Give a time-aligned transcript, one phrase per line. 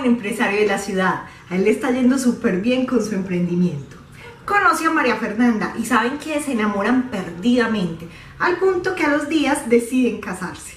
[0.00, 1.22] joven empresario de la ciudad.
[1.48, 3.96] A él le está yendo súper bien con su emprendimiento.
[4.44, 8.08] Conoce a María Fernanda y saben que se enamoran perdidamente,
[8.38, 10.74] al punto que a los días deciden casarse.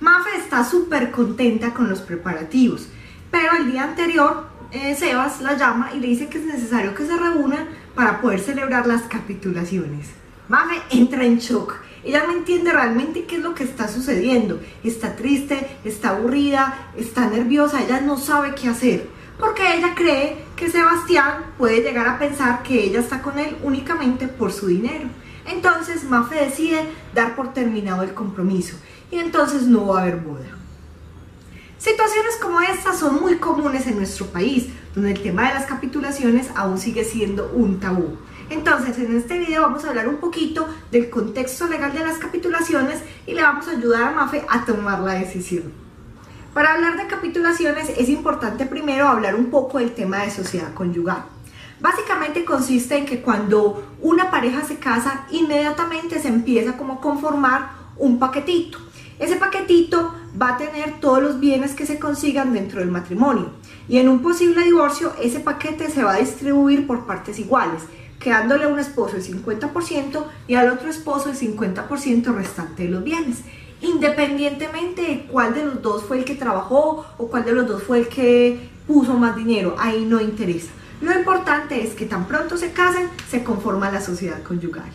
[0.00, 2.88] Mafe está súper contenta con los preparativos,
[3.30, 7.06] pero el día anterior eh, Sebas la llama y le dice que es necesario que
[7.06, 10.08] se reúnan para poder celebrar las capitulaciones.
[10.48, 11.74] Mafe entra en shock.
[12.04, 14.60] Ella no entiende realmente qué es lo que está sucediendo.
[14.82, 19.08] Está triste, está aburrida, está nerviosa, ella no sabe qué hacer.
[19.38, 24.28] Porque ella cree que Sebastián puede llegar a pensar que ella está con él únicamente
[24.28, 25.08] por su dinero.
[25.46, 28.76] Entonces Mafe decide dar por terminado el compromiso
[29.10, 30.58] y entonces no va a haber boda.
[31.78, 36.48] Situaciones como estas son muy comunes en nuestro país, donde el tema de las capitulaciones
[36.54, 38.16] aún sigue siendo un tabú.
[38.52, 43.00] Entonces, en este video vamos a hablar un poquito del contexto legal de las capitulaciones
[43.26, 45.72] y le vamos a ayudar a Mafe a tomar la decisión.
[46.52, 51.24] Para hablar de capitulaciones es importante primero hablar un poco del tema de sociedad conyugal.
[51.80, 57.70] Básicamente consiste en que cuando una pareja se casa, inmediatamente se empieza como a conformar
[57.96, 58.76] un paquetito.
[59.18, 63.50] Ese paquetito va a tener todos los bienes que se consigan dentro del matrimonio
[63.88, 67.82] y en un posible divorcio ese paquete se va a distribuir por partes iguales
[68.22, 73.02] quedándole a un esposo el 50% y al otro esposo el 50% restante de los
[73.02, 73.38] bienes,
[73.80, 77.82] independientemente de cuál de los dos fue el que trabajó o cuál de los dos
[77.82, 80.70] fue el que puso más dinero, ahí no interesa.
[81.00, 84.90] Lo importante es que tan pronto se casen, se conforma la sociedad conyugal.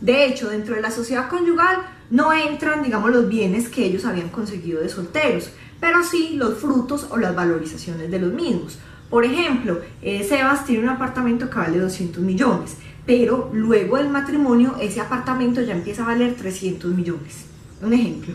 [0.00, 4.30] De hecho, dentro de la sociedad conyugal no entran, digamos, los bienes que ellos habían
[4.30, 8.78] conseguido de solteros, pero sí los frutos o las valorizaciones de los mismos.
[9.10, 14.76] Por ejemplo, eh, Sebas tiene un apartamento que vale 200 millones, pero luego del matrimonio
[14.80, 17.46] ese apartamento ya empieza a valer 300 millones.
[17.82, 18.34] Un ejemplo.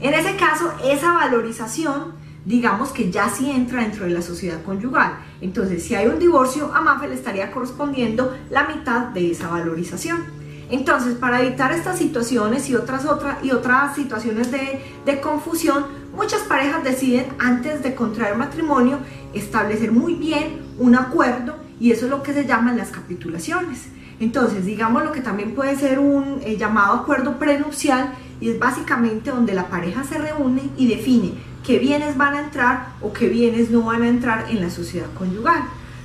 [0.00, 2.12] En ese caso, esa valorización,
[2.44, 5.18] digamos que ya sí entra dentro de la sociedad conyugal.
[5.40, 10.41] Entonces, si hay un divorcio, a Mafe le estaría correspondiendo la mitad de esa valorización.
[10.70, 16.40] Entonces, para evitar estas situaciones y otras, otras, y otras situaciones de, de confusión, muchas
[16.42, 18.98] parejas deciden antes de contraer matrimonio
[19.34, 23.88] establecer muy bien un acuerdo y eso es lo que se llaman las capitulaciones.
[24.20, 29.30] Entonces, digamos lo que también puede ser un eh, llamado acuerdo prenupcial y es básicamente
[29.30, 31.32] donde la pareja se reúne y define
[31.64, 35.08] qué bienes van a entrar o qué bienes no van a entrar en la sociedad
[35.18, 35.62] conyugal.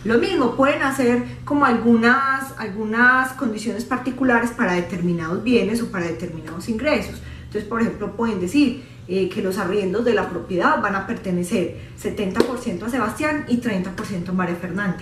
[0.07, 6.69] Lo mismo, pueden hacer como algunas, algunas condiciones particulares para determinados bienes o para determinados
[6.69, 7.21] ingresos.
[7.43, 11.75] Entonces, por ejemplo, pueden decir eh, que los arriendos de la propiedad van a pertenecer
[12.01, 14.99] 70% a Sebastián y 30% a María Fernanda,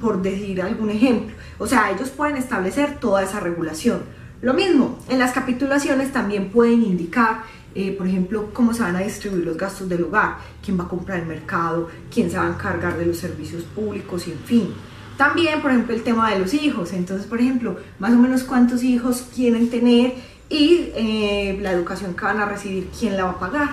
[0.00, 1.34] por decir algún ejemplo.
[1.58, 4.02] O sea, ellos pueden establecer toda esa regulación.
[4.40, 7.42] Lo mismo, en las capitulaciones también pueden indicar
[7.74, 10.88] eh, por ejemplo, cómo se van a distribuir los gastos del hogar, quién va a
[10.88, 14.74] comprar el mercado, quién se va a encargar de los servicios públicos y en fin.
[15.16, 16.92] También, por ejemplo, el tema de los hijos.
[16.92, 20.14] Entonces, por ejemplo, más o menos cuántos hijos quieren tener
[20.48, 23.68] y eh, la educación que van a recibir, quién la va a pagar.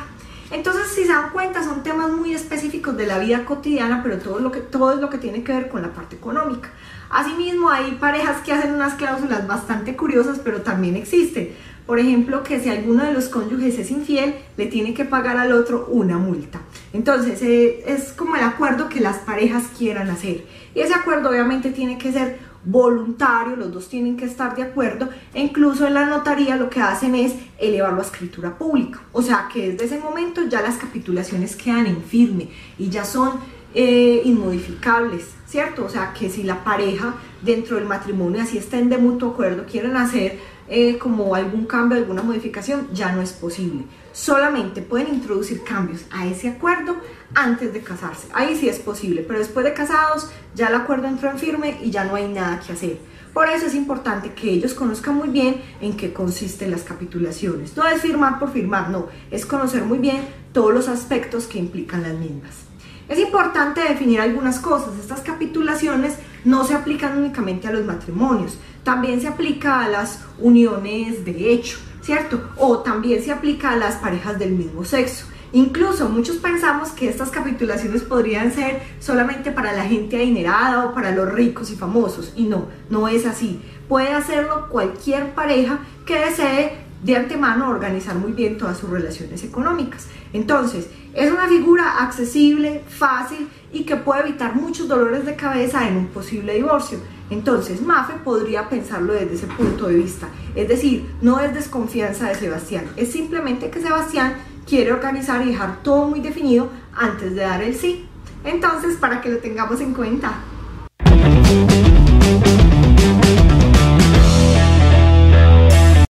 [0.52, 4.40] Entonces, si se dan cuenta, son temas muy específicos de la vida cotidiana, pero todo,
[4.40, 6.70] lo que, todo es lo que tiene que ver con la parte económica.
[7.10, 11.50] Asimismo, hay parejas que hacen unas cláusulas bastante curiosas, pero también existen.
[11.86, 15.52] Por ejemplo, que si alguno de los cónyuges es infiel, le tiene que pagar al
[15.52, 16.62] otro una multa.
[16.94, 20.46] Entonces, eh, es como el acuerdo que las parejas quieran hacer.
[20.76, 25.10] Y ese acuerdo obviamente tiene que ser voluntario, los dos tienen que estar de acuerdo,
[25.34, 29.02] e incluso en la notaría lo que hacen es elevarlo a escritura pública.
[29.12, 33.40] O sea que desde ese momento ya las capitulaciones quedan en firme y ya son
[33.74, 35.86] eh, inmodificables, ¿cierto?
[35.86, 39.96] O sea que si la pareja dentro del matrimonio así estén de mutuo acuerdo, quieren
[39.98, 43.84] hacer eh, como algún cambio, alguna modificación, ya no es posible.
[44.14, 46.96] Solamente pueden introducir cambios a ese acuerdo
[47.34, 48.28] antes de casarse.
[48.34, 51.92] Ahí sí es posible, pero después de casados ya el acuerdo entró en firme y
[51.92, 53.00] ya no hay nada que hacer.
[53.34, 57.78] Por eso es importante que ellos conozcan muy bien en qué consisten las capitulaciones.
[57.78, 62.04] No es firmar por firmar, no, es conocer muy bien todos los aspectos que implican
[62.04, 62.71] las mismas.
[63.12, 64.98] Es importante definir algunas cosas.
[64.98, 66.16] Estas capitulaciones
[66.46, 71.78] no se aplican únicamente a los matrimonios, también se aplica a las uniones de hecho,
[72.02, 72.42] ¿cierto?
[72.56, 75.26] O también se aplica a las parejas del mismo sexo.
[75.52, 81.12] Incluso muchos pensamos que estas capitulaciones podrían ser solamente para la gente adinerada o para
[81.12, 82.32] los ricos y famosos.
[82.38, 83.62] Y no, no es así.
[83.90, 90.08] Puede hacerlo cualquier pareja que desee de antemano organizar muy bien todas sus relaciones económicas.
[90.34, 95.98] Entonces, es una figura accesible, fácil y que puede evitar muchos dolores de cabeza en
[95.98, 97.00] un posible divorcio.
[97.30, 100.28] Entonces, Mafe podría pensarlo desde ese punto de vista.
[100.56, 104.36] Es decir, no es desconfianza de Sebastián, es simplemente que Sebastián
[104.68, 108.06] quiere organizar y dejar todo muy definido antes de dar el sí.
[108.44, 110.34] Entonces, para que lo tengamos en cuenta.